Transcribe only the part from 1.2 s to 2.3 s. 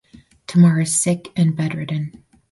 and bedridden.